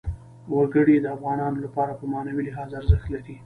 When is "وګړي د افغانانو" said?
0.53-1.57